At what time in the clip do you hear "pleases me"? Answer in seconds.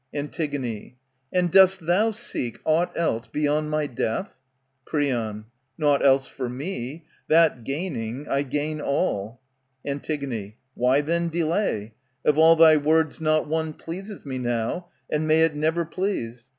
13.73-14.39